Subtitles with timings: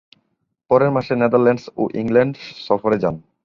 [0.71, 2.35] পরের মাসে নেদারল্যান্ডস ও ইংল্যান্ড
[2.65, 3.15] সফরে যান।